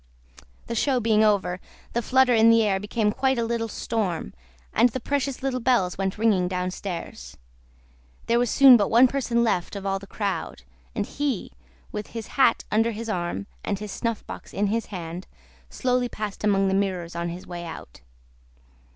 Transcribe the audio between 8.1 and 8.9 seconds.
There was soon but